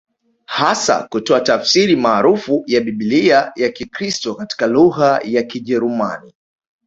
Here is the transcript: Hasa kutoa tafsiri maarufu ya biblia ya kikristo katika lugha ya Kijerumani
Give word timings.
Hasa 0.45 1.07
kutoa 1.11 1.41
tafsiri 1.41 1.95
maarufu 1.95 2.63
ya 2.67 2.81
biblia 2.81 3.51
ya 3.55 3.69
kikristo 3.69 4.35
katika 4.35 4.67
lugha 4.67 5.19
ya 5.23 5.43
Kijerumani 5.43 6.33